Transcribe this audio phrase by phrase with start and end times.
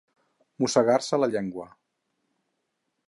[0.63, 1.67] Mossegar-se la llengua.